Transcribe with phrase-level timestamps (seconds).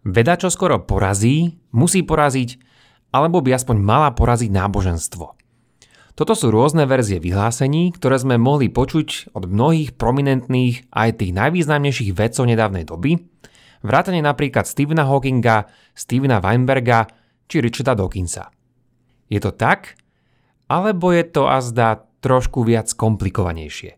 [0.00, 2.56] Veda čo skoro porazí, musí poraziť,
[3.12, 5.36] alebo by aspoň mala poraziť náboženstvo.
[6.16, 12.12] Toto sú rôzne verzie vyhlásení, ktoré sme mohli počuť od mnohých prominentných aj tých najvýznamnejších
[12.16, 13.20] vedcov nedávnej doby,
[13.84, 17.08] vrátane napríklad Stephena Hawkinga, Stephena Weinberga
[17.48, 18.52] či Richarda Dawkinsa.
[19.28, 20.00] Je to tak?
[20.68, 23.96] Alebo je to azda trošku viac komplikovanejšie?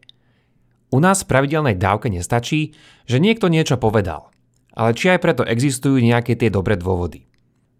[0.92, 2.74] U nás v pravidelnej dávke nestačí,
[3.06, 4.31] že niekto niečo povedal
[4.72, 7.28] ale či aj preto existujú nejaké tie dobré dôvody.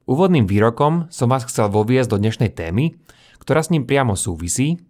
[0.05, 2.99] Úvodným výrokom som vás chcel voviesť do dnešnej témy,
[3.41, 4.83] ktorá s ním priamo súvisí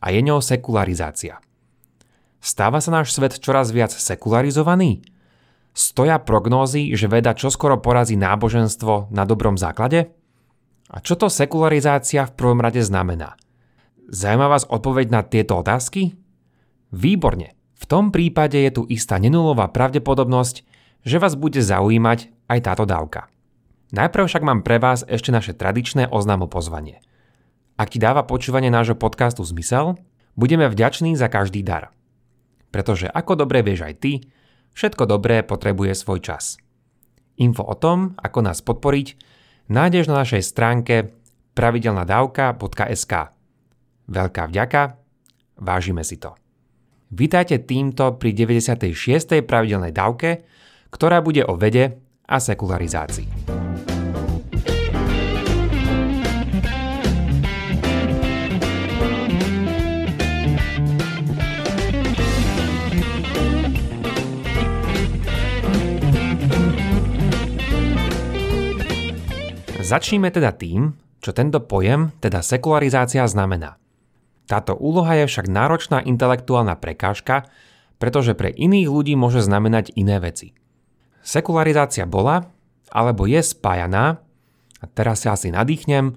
[0.00, 1.42] a je ňou sekularizácia.
[2.40, 5.04] Stáva sa náš svet čoraz viac sekularizovaný?
[5.76, 10.10] Stoja prognózy, že veda čoskoro porazí náboženstvo na dobrom základe?
[10.90, 13.38] A čo to sekularizácia v prvom rade znamená?
[14.10, 16.18] Zajíma vás odpoveď na tieto otázky?
[16.90, 17.54] Výborne.
[17.78, 20.66] V tom prípade je tu istá nenulová pravdepodobnosť,
[21.04, 23.30] že vás bude zaujímať aj táto dávka.
[23.90, 27.02] Najprv však mám pre vás ešte naše tradičné oznámo pozvanie.
[27.74, 29.98] Ak ti dáva počúvanie nášho podcastu zmysel,
[30.38, 31.90] budeme vďační za každý dar.
[32.70, 34.12] Pretože ako dobre vieš aj ty,
[34.78, 36.60] všetko dobré potrebuje svoj čas.
[37.40, 39.16] Info o tom, ako nás podporiť,
[39.72, 40.94] nájdeš na našej stránke
[41.56, 43.12] pravidelnadavka.sk.
[44.06, 44.82] Veľká vďaka,
[45.58, 46.36] vážime si to.
[47.10, 49.42] Vítajte týmto pri 96.
[49.42, 50.46] pravidelnej dávke,
[50.90, 53.58] ktorá bude o vede a sekularizácii.
[69.90, 73.74] Začníme teda tým, čo tento pojem, teda sekularizácia, znamená.
[74.46, 77.50] Táto úloha je však náročná intelektuálna prekážka,
[77.98, 80.54] pretože pre iných ľudí môže znamenať iné veci.
[81.20, 82.48] Sekularizácia bola,
[82.90, 84.18] alebo je spájaná,
[84.80, 86.16] a teraz sa asi nadýchnem,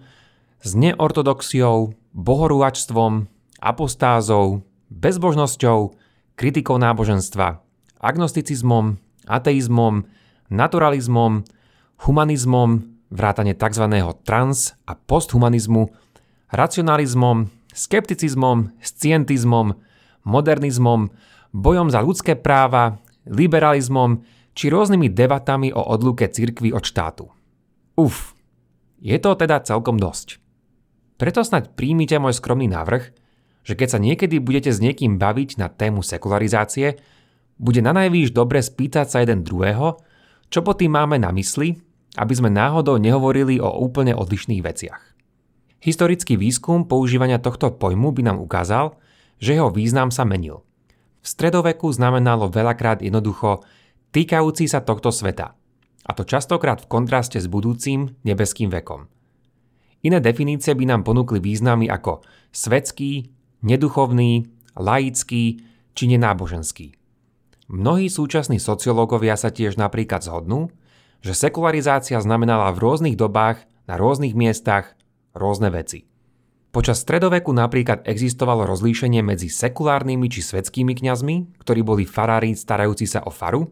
[0.63, 3.27] s neortodoxiou, bohorúvačstvom,
[3.59, 5.95] apostázou, bezbožnosťou,
[6.39, 7.59] kritikou náboženstva,
[7.99, 8.97] agnosticizmom,
[9.27, 10.07] ateizmom,
[10.47, 11.43] naturalizmom,
[12.07, 12.69] humanizmom,
[13.11, 13.85] vrátane tzv.
[14.23, 15.91] trans- a posthumanizmu,
[16.51, 19.75] racionalizmom, skepticizmom, scientizmom,
[20.23, 21.09] modernizmom,
[21.53, 24.21] bojom za ľudské práva, liberalizmom,
[24.53, 27.25] či rôznymi debatami o odluke cirkvy od štátu.
[27.97, 28.37] Uf,
[29.01, 30.41] je to teda celkom dosť.
[31.17, 33.03] Preto snaď príjmite môj skromný návrh,
[33.63, 36.99] že keď sa niekedy budete s niekým baviť na tému sekularizácie,
[37.57, 40.01] bude na najvýš dobre spýtať sa jeden druhého,
[40.49, 41.79] čo po tým máme na mysli,
[42.17, 45.01] aby sme náhodou nehovorili o úplne odlišných veciach.
[45.83, 48.95] Historický výskum používania tohto pojmu by nám ukázal,
[49.41, 50.63] že jeho význam sa menil.
[51.23, 53.63] V stredoveku znamenalo veľakrát jednoducho
[54.13, 55.57] týkajúci sa tohto sveta,
[56.05, 59.09] a to častokrát v kontraste s budúcim nebeským vekom.
[60.03, 62.21] Iné definície by nám ponúkli významy ako
[62.53, 63.33] svetský,
[63.65, 65.63] neduchovný, laický
[65.95, 66.93] či nenáboženský.
[67.71, 70.69] Mnohí súčasní sociológovia sa tiež napríklad zhodnú,
[71.23, 74.99] že sekularizácia znamenala v rôznych dobách na rôznych miestach
[75.31, 76.03] rôzne veci.
[76.73, 83.23] Počas stredoveku napríklad existovalo rozlíšenie medzi sekulárnymi či svetskými kňazmi, ktorí boli farári starajúci sa
[83.23, 83.69] o faru,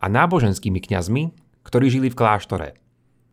[0.00, 1.30] a náboženskými kňazmi,
[1.62, 2.68] ktorí žili v kláštore.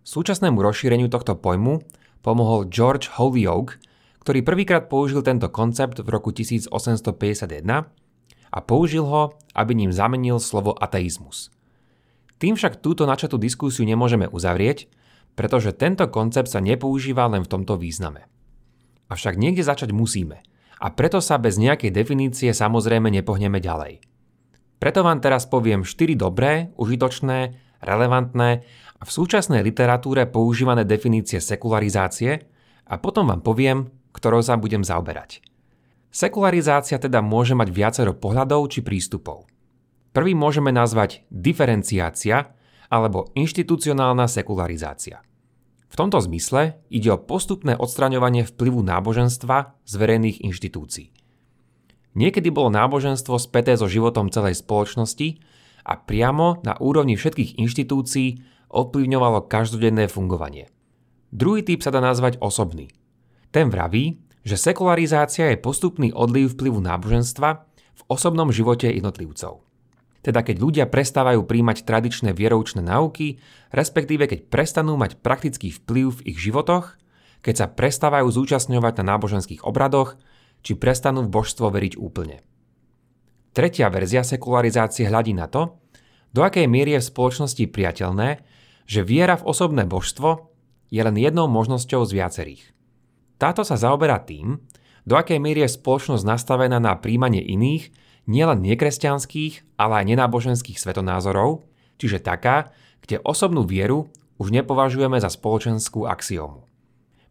[0.03, 1.83] Súčasnému rozšíreniu tohto pojmu
[2.21, 3.79] pomohol George Holyoke,
[4.23, 6.71] ktorý prvýkrát použil tento koncept v roku 1851
[8.47, 11.51] a použil ho, aby ním zamenil slovo ateizmus.
[12.37, 14.91] Tým však túto načatú diskusiu nemôžeme uzavrieť,
[15.33, 18.27] pretože tento koncept sa nepoužíva len v tomto význame.
[19.07, 20.43] Avšak niekde začať musíme
[20.77, 24.03] a preto sa bez nejakej definície samozrejme nepohneme ďalej.
[24.77, 28.49] Preto vám teraz poviem 4 dobré, užitočné, relevantné
[28.97, 32.45] a v súčasnej literatúre používané definície sekularizácie
[32.85, 35.41] a potom vám poviem, ktorou sa budem zaoberať.
[36.09, 39.45] Sekularizácia teda môže mať viacero pohľadov či prístupov.
[40.15, 42.57] Prvý môžeme nazvať diferenciácia
[42.89, 45.21] alebo inštitucionálna sekularizácia.
[45.87, 51.13] V tomto zmysle ide o postupné odstraňovanie vplyvu náboženstva z verejných inštitúcií.
[52.17, 55.37] Niekedy bolo náboženstvo späté so životom celej spoločnosti
[55.85, 58.41] a priamo na úrovni všetkých inštitúcií
[58.73, 60.73] ovplyvňovalo každodenné fungovanie.
[61.29, 62.89] Druhý typ sa dá nazvať osobný.
[63.53, 69.61] Ten vraví, že sekularizácia je postupný odliv vplyvu náboženstva v osobnom živote jednotlivcov.
[70.25, 73.37] Teda keď ľudia prestávajú príjmať tradičné vieroučné náuky,
[73.69, 76.97] respektíve keď prestanú mať praktický vplyv v ich životoch,
[77.45, 80.17] keď sa prestávajú zúčastňovať na náboženských obradoch,
[80.61, 82.43] či prestanú v božstvo veriť úplne.
[83.53, 85.81] Tretia verzia sekularizácie hľadí na to,
[86.29, 88.45] do akej miery je v spoločnosti priateľné,
[88.85, 90.53] že viera v osobné božstvo
[90.93, 92.63] je len jednou možnosťou z viacerých.
[93.41, 94.61] Táto sa zaoberá tým,
[95.07, 97.89] do akej miery je spoločnosť nastavená na príjmanie iných,
[98.27, 101.63] nielen nekresťanských, ale aj nenáboženských svetonázorov,
[101.95, 106.67] čiže taká, kde osobnú vieru už nepovažujeme za spoločenskú axiómu.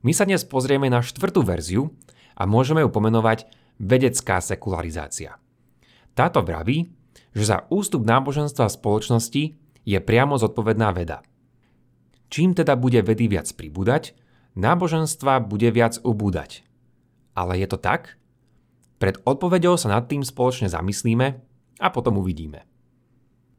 [0.02, 1.92] My sa dnes pozrieme na štvrtú verziu
[2.36, 3.48] a môžeme ju pomenovať
[3.80, 5.40] vedecká sekularizácia.
[6.12, 6.92] Táto vraví,
[7.36, 11.20] že za ústup náboženstva spoločnosti je priamo zodpovedná veda.
[12.32, 14.16] Čím teda bude vedy viac pribúdať,
[14.56, 16.64] náboženstva bude viac ubúdať.
[17.36, 18.16] Ale je to tak?
[18.96, 21.26] Pred odpovedou sa nad tým spoločne zamyslíme
[21.84, 22.64] a potom uvidíme.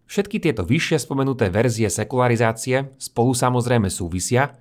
[0.09, 4.55] Všetky tieto vyššie spomenuté verzie sekularizácie spolu samozrejme súvisia,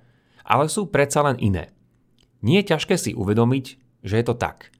[0.45, 1.73] ale sú predsa len iné.
[2.45, 4.71] Nie je ťažké si uvedomiť, že je to tak.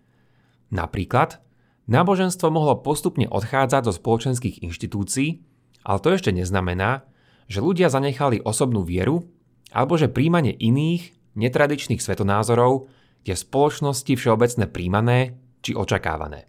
[0.72, 1.44] Napríklad,
[1.92, 5.44] náboženstvo mohlo postupne odchádzať zo spoločenských inštitúcií,
[5.84, 7.04] ale to ešte neznamená,
[7.48, 9.28] že ľudia zanechali osobnú vieru
[9.72, 12.88] alebo že príjmanie iných, netradičných svetonázorov
[13.24, 16.48] je v spoločnosti všeobecne príjmané či očakávané.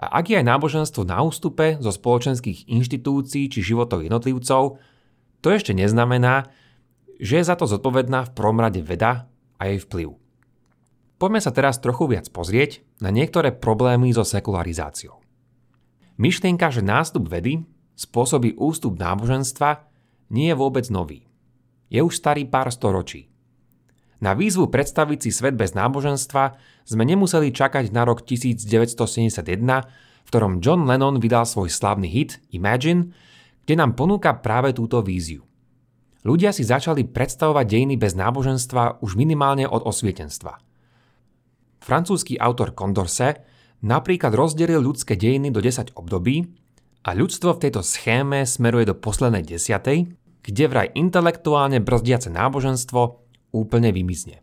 [0.00, 4.76] A ak je aj náboženstvo na ústupe zo spoločenských inštitúcií či životov jednotlivcov,
[5.40, 6.50] to ešte neznamená,
[7.20, 10.23] že je za to zodpovedná v prvom veda a jej vplyv.
[11.14, 15.22] Poďme sa teraz trochu viac pozrieť na niektoré problémy so sekularizáciou.
[16.18, 17.62] Myšlienka, že nástup vedy
[17.94, 19.86] spôsobí ústup náboženstva,
[20.30, 21.26] nie je vôbec nový.
[21.90, 23.30] Je už starý pár storočí.
[24.18, 26.56] Na výzvu predstaviť si svet bez náboženstva
[26.88, 29.44] sme nemuseli čakať na rok 1971,
[30.24, 33.12] v ktorom John Lennon vydal svoj slavný hit Imagine,
[33.68, 35.44] kde nám ponúka práve túto víziu.
[36.24, 40.56] Ľudia si začali predstavovať dejiny bez náboženstva už minimálne od osvietenstva.
[41.84, 43.44] Francúzsky autor Condorcet
[43.84, 46.48] napríklad rozdelil ľudské dejiny do 10 období
[47.04, 50.08] a ľudstvo v tejto schéme smeruje do poslednej desiatej,
[50.40, 53.00] kde vraj intelektuálne brzdiace náboženstvo
[53.52, 54.40] úplne vymizne.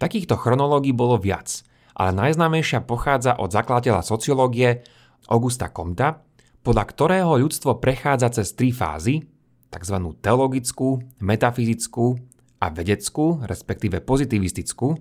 [0.00, 1.60] Takýchto chronológií bolo viac,
[1.92, 4.80] ale najznámejšia pochádza od zakladateľa sociológie
[5.28, 6.24] Augusta Comta,
[6.64, 9.20] podľa ktorého ľudstvo prechádza cez tri fázy,
[9.68, 9.96] tzv.
[10.24, 12.16] teologickú, metafyzickú
[12.64, 14.96] a vedeckú, respektíve pozitivistickú,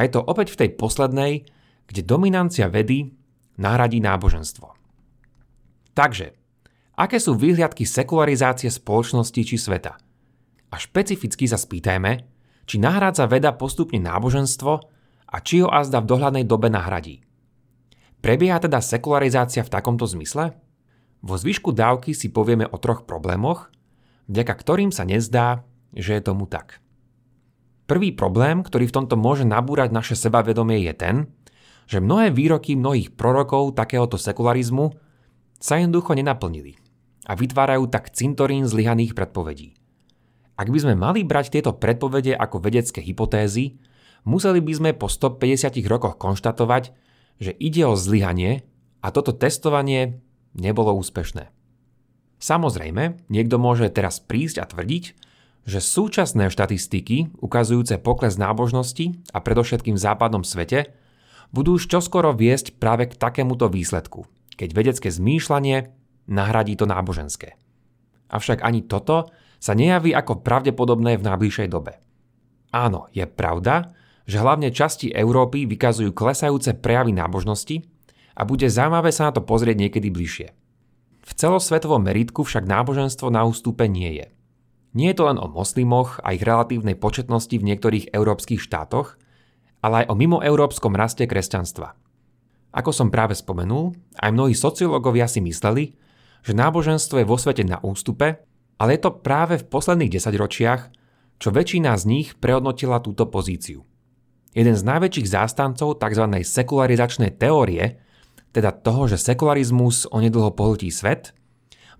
[0.00, 1.44] a je to opäť v tej poslednej,
[1.84, 3.12] kde dominancia vedy
[3.60, 4.72] nahradí náboženstvo.
[5.92, 6.32] Takže,
[6.96, 10.00] aké sú výhľadky sekularizácie spoločnosti či sveta?
[10.72, 12.24] A špecificky sa spýtajme,
[12.64, 14.72] či nahrádza veda postupne náboženstvo
[15.28, 17.20] a či ho azda v dohľadnej dobe nahradí.
[18.24, 20.56] Prebieha teda sekularizácia v takomto zmysle?
[21.20, 23.68] Vo zvyšku dávky si povieme o troch problémoch,
[24.32, 26.80] vďaka ktorým sa nezdá, že je tomu tak.
[27.90, 31.16] Prvý problém, ktorý v tomto môže nabúrať naše sebavedomie je ten,
[31.90, 34.94] že mnohé výroky mnohých prorokov takéhoto sekularizmu
[35.58, 36.78] sa jednoducho nenaplnili
[37.26, 39.74] a vytvárajú tak cintorín zlyhaných predpovedí.
[40.54, 43.82] Ak by sme mali brať tieto predpovede ako vedecké hypotézy,
[44.22, 46.94] museli by sme po 150 rokoch konštatovať,
[47.42, 48.62] že ide o zlyhanie
[49.02, 50.22] a toto testovanie
[50.54, 51.50] nebolo úspešné.
[52.38, 55.29] Samozrejme, niekto môže teraz prísť a tvrdiť,
[55.68, 60.92] že súčasné štatistiky ukazujúce pokles nábožnosti a predovšetkým v západnom svete
[61.52, 64.24] budú už čoskoro viesť práve k takémuto výsledku,
[64.56, 65.92] keď vedecké zmýšľanie
[66.30, 67.58] nahradí to náboženské.
[68.30, 69.28] Avšak ani toto
[69.60, 71.98] sa nejaví ako pravdepodobné v najbližšej dobe.
[72.70, 73.92] Áno, je pravda,
[74.24, 77.82] že hlavne časti Európy vykazujú klesajúce prejavy nábožnosti
[78.38, 80.48] a bude zaujímavé sa na to pozrieť niekedy bližšie.
[81.20, 84.26] V celosvetovom meritku však náboženstvo na ústupe nie je–
[84.90, 89.14] nie je to len o moslimoch a ich relatívnej početnosti v niektorých európskych štátoch,
[89.80, 91.94] ale aj o mimoeurópskom raste kresťanstva.
[92.70, 95.94] Ako som práve spomenul, aj mnohí sociológovia si mysleli,
[96.42, 98.42] že náboženstvo je vo svete na ústupe,
[98.80, 100.82] ale je to práve v posledných desaťročiach,
[101.40, 103.84] čo väčšina z nich prehodnotila túto pozíciu.
[104.50, 106.24] Jeden z najväčších zástancov tzv.
[106.42, 108.02] sekularizačnej teórie,
[108.50, 111.30] teda toho, že sekularizmus onedlho pohltí svet,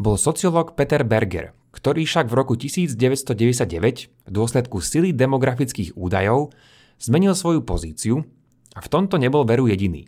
[0.00, 6.50] bol sociológ Peter Berger, ktorý však v roku 1999 v dôsledku sily demografických údajov
[6.98, 8.26] zmenil svoju pozíciu
[8.74, 10.06] a v tomto nebol veru jediný.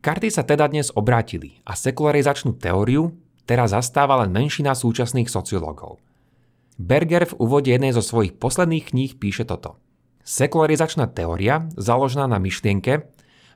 [0.00, 3.12] Karty sa teda dnes obrátili a sekularizačnú teóriu
[3.44, 5.98] teraz zastáva len menšina súčasných sociológov.
[6.78, 9.82] Berger v úvode jednej zo svojich posledných kníh píše toto.
[10.22, 13.08] Sekularizačná teória, založená na myšlienke,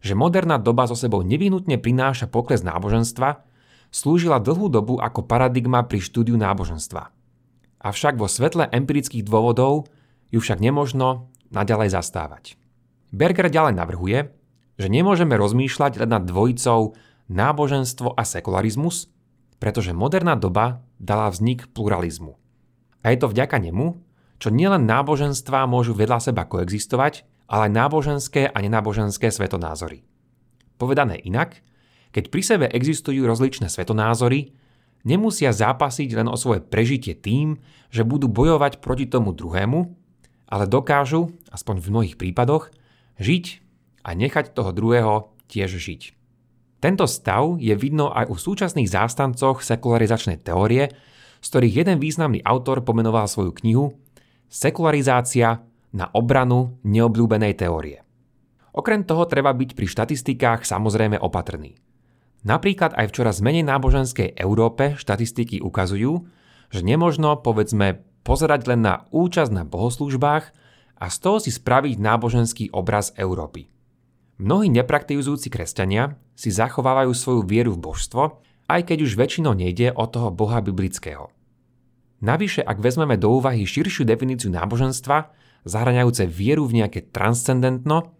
[0.03, 3.47] že moderná doba so sebou nevyhnutne prináša pokles náboženstva,
[3.95, 7.22] slúžila dlhú dobu ako paradigma pri štúdiu náboženstva.
[7.83, 9.91] Avšak vo svetle empirických dôvodov
[10.31, 12.55] ju však nemožno naďalej zastávať.
[13.11, 14.19] Berger ďalej navrhuje,
[14.79, 16.95] že nemôžeme rozmýšľať len nad dvojicou
[17.29, 19.11] náboženstvo a sekularizmus,
[19.59, 22.39] pretože moderná doba dala vznik pluralizmu.
[23.03, 23.99] A je to vďaka nemu,
[24.39, 30.07] čo nielen náboženstvá môžu vedľa seba koexistovať, ale aj náboženské a nenáboženské svetonázory.
[30.79, 31.61] Povedané inak,
[32.11, 34.55] keď pri sebe existujú rozličné svetonázory,
[35.03, 37.59] nemusia zápasiť len o svoje prežitie tým,
[37.93, 39.81] že budú bojovať proti tomu druhému,
[40.49, 42.71] ale dokážu, aspoň v mnohých prípadoch,
[43.19, 43.45] žiť
[44.03, 46.03] a nechať toho druhého tiež žiť.
[46.83, 50.91] Tento stav je vidno aj u súčasných zástancoch sekularizačnej teórie,
[51.43, 53.95] z ktorých jeden významný autor pomenoval svoju knihu
[54.53, 55.65] Sekularizácia
[55.97, 58.05] na obranu neobľúbenej teórie.
[58.77, 61.73] Okrem toho treba byť pri štatistikách samozrejme opatrný.
[62.43, 66.27] Napríklad aj v čoraz menej náboženskej Európe štatistiky ukazujú,
[66.75, 70.45] že nemožno, povedzme, pozerať len na účasť na bohoslúžbách
[70.99, 73.71] a z toho si spraviť náboženský obraz Európy.
[74.43, 80.05] Mnohí nepraktizujúci kresťania si zachovávajú svoju vieru v božstvo, aj keď už väčšinou nejde o
[80.11, 81.31] toho boha biblického.
[82.23, 85.31] Navyše, ak vezmeme do úvahy širšiu definíciu náboženstva,
[85.67, 88.15] zahraňajúce vieru v nejaké transcendentno,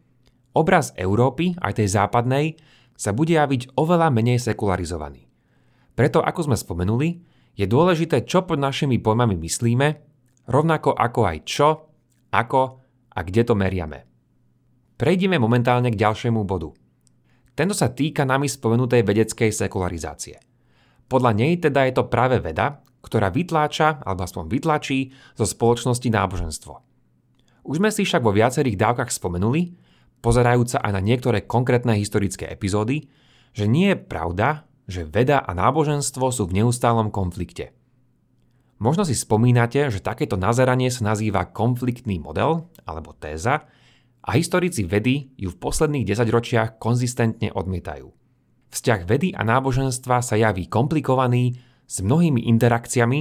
[0.55, 2.59] obraz Európy, aj tej západnej,
[2.97, 5.29] sa bude javiť oveľa menej sekularizovaný.
[5.93, 7.09] Preto, ako sme spomenuli,
[7.53, 9.89] je dôležité, čo pod našimi pojmami myslíme,
[10.49, 11.69] rovnako ako aj čo,
[12.33, 12.61] ako
[13.13, 14.09] a kde to meriame.
[14.97, 16.73] Prejdeme momentálne k ďalšiemu bodu.
[17.53, 20.41] Tento sa týka nami spomenutej vedeckej sekularizácie.
[21.05, 26.75] Podľa nej teda je to práve veda, ktorá vytláča, alebo aspoň vytlačí zo spoločnosti náboženstvo.
[27.69, 29.77] Už sme si však vo viacerých dávkach spomenuli,
[30.23, 33.11] pozerajúca aj na niektoré konkrétne historické epizódy,
[33.53, 37.75] že nie je pravda, že veda a náboženstvo sú v neustálom konflikte.
[38.81, 43.69] Možno si spomínate, že takéto nazeranie sa nazýva konfliktný model alebo téza,
[44.23, 48.07] a historici vedy ju v posledných desaťročiach konzistentne odmietajú.
[48.71, 51.59] Vzťah vedy a náboženstva sa javí komplikovaný,
[51.93, 53.21] s mnohými interakciami,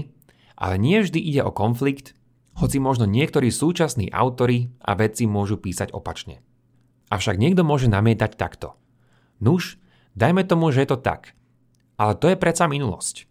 [0.56, 2.16] ale nie vždy ide o konflikt,
[2.56, 6.40] hoci možno niektorí súčasní autory a vedci môžu písať opačne.
[7.12, 8.80] Avšak niekto môže namietať takto.
[9.44, 9.76] Nuž,
[10.16, 11.36] dajme tomu, že je to tak.
[12.00, 13.28] Ale to je predsa minulosť.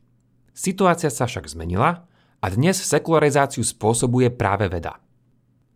[0.53, 2.05] Situácia sa však zmenila
[2.45, 5.01] a dnes sekularizáciu spôsobuje práve veda.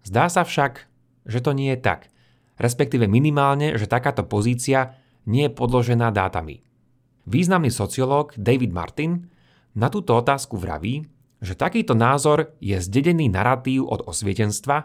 [0.04, 0.84] Zdá sa však,
[1.24, 2.12] že to nie je tak,
[2.60, 6.60] respektíve minimálne, že takáto pozícia nie je podložená dátami.
[7.24, 9.32] Významný sociológ David Martin
[9.72, 11.08] na túto otázku vraví,
[11.40, 14.76] že takýto názor je zdedený narratív od osvietenstva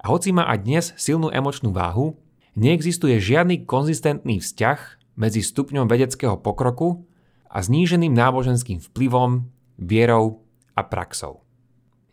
[0.00, 2.16] a hoci má aj dnes silnú emočnú váhu,
[2.58, 4.78] neexistuje žiadny konzistentný vzťah
[5.18, 7.06] medzi stupňom vedeckého pokroku
[7.46, 9.46] a zníženým náboženským vplyvom,
[9.78, 10.42] vierou
[10.74, 11.42] a praxou.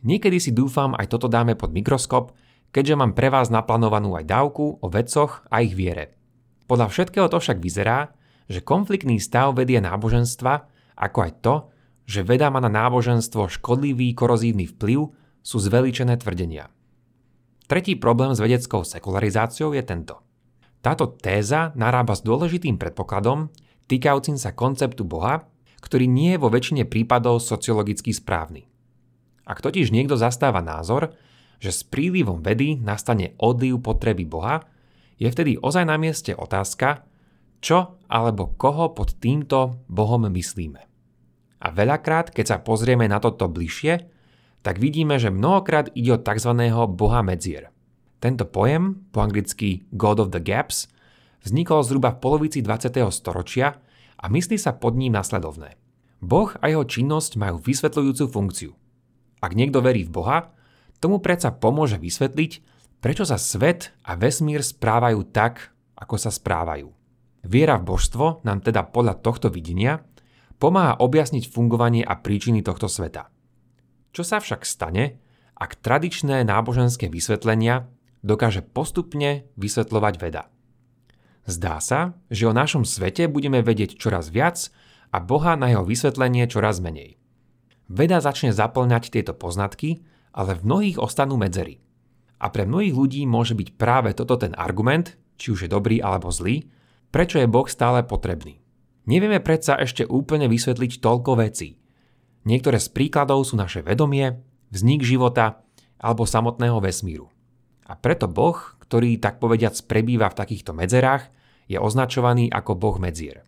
[0.02, 2.34] Niekedy si dúfam aj toto dáme pod mikroskop
[2.72, 6.16] keďže mám pre vás naplánovanú aj dávku o vedcoch a ich viere.
[6.66, 8.16] Podľa všetkého to však vyzerá,
[8.48, 11.56] že konfliktný stav vedie náboženstva, ako aj to,
[12.08, 15.12] že veda má na náboženstvo škodlivý korozívny vplyv,
[15.44, 16.72] sú zveličené tvrdenia.
[17.68, 20.20] Tretí problém s vedeckou sekularizáciou je tento.
[20.82, 23.54] Táto téza narába s dôležitým predpokladom
[23.86, 25.46] týkajúcim sa konceptu Boha,
[25.82, 28.66] ktorý nie je vo väčšine prípadov sociologicky správny.
[29.46, 31.14] Ak totiž niekto zastáva názor,
[31.62, 34.66] že s prílivom vedy nastane odliv potreby Boha,
[35.22, 37.06] je vtedy ozaj na mieste otázka,
[37.62, 40.82] čo alebo koho pod týmto Bohom myslíme.
[41.62, 44.10] A veľakrát, keď sa pozrieme na toto bližšie,
[44.66, 46.52] tak vidíme, že mnohokrát ide o tzv.
[46.90, 47.71] boha medzier.
[48.22, 50.86] Tento pojem, po anglicky God of the Gaps,
[51.42, 53.02] vznikol zhruba v polovici 20.
[53.10, 53.82] storočia
[54.22, 55.76] a myslí sa pod ním nasledovné.
[56.22, 58.72] Boh a jeho činnosť majú vysvetľujúcu funkciu.
[59.42, 60.54] Ak niekto verí v Boha,
[61.02, 62.52] Tomu predsa pomôže vysvetliť,
[63.02, 66.94] prečo sa svet a vesmír správajú tak, ako sa správajú.
[67.42, 70.06] Viera v božstvo nám teda podľa tohto videnia
[70.62, 73.34] pomáha objasniť fungovanie a príčiny tohto sveta.
[74.14, 75.18] Čo sa však stane,
[75.58, 77.90] ak tradičné náboženské vysvetlenia
[78.22, 80.50] dokáže postupne vysvetľovať veda?
[81.46, 84.70] Zdá sa, že o našom svete budeme vedieť čoraz viac
[85.10, 87.18] a Boha na jeho vysvetlenie čoraz menej.
[87.92, 91.84] Veda začne zaplňať tieto poznatky ale v mnohých ostanú medzery.
[92.42, 96.34] A pre mnohých ľudí môže byť práve toto ten argument, či už je dobrý alebo
[96.34, 96.66] zlý,
[97.14, 98.58] prečo je Boh stále potrebný.
[99.06, 101.78] Nevieme predsa ešte úplne vysvetliť toľko vecí.
[102.48, 104.42] Niektoré z príkladov sú naše vedomie,
[104.74, 105.62] vznik života
[106.02, 107.30] alebo samotného vesmíru.
[107.92, 108.56] A preto Boh,
[108.88, 111.28] ktorý tak povediac prebýva v takýchto medzerách,
[111.68, 113.44] je označovaný ako Boh medzier.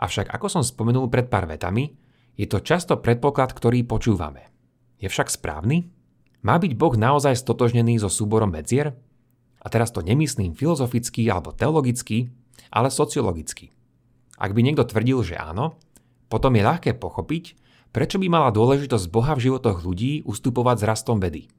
[0.00, 1.92] Avšak ako som spomenul pred pár vetami,
[2.40, 4.48] je to často predpoklad, ktorý počúvame.
[4.96, 5.92] Je však správny?
[6.40, 8.96] Má byť Boh naozaj stotožnený so súborom medzier?
[9.60, 12.32] A teraz to nemyslím filozoficky alebo teologicky,
[12.72, 13.76] ale sociologicky.
[14.40, 15.76] Ak by niekto tvrdil, že áno,
[16.32, 21.18] potom je ľahké pochopiť, Prečo by mala dôležitosť Boha v životoch ľudí ustupovať s rastom
[21.18, 21.50] vedy?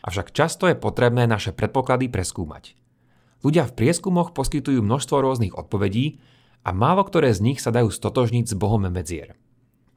[0.00, 2.76] Avšak často je potrebné naše predpoklady preskúmať.
[3.40, 6.20] Ľudia v prieskumoch poskytujú množstvo rôznych odpovedí
[6.64, 9.36] a málo ktoré z nich sa dajú stotožniť s Bohom medzier.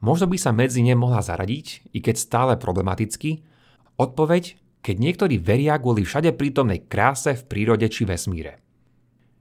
[0.04, 3.44] Možno by sa medzi ne mohla zaradiť, i keď stále problematicky,
[3.96, 8.60] odpoveď, keď niektorí veria kvôli všade prítomnej kráse v prírode či vesmíre.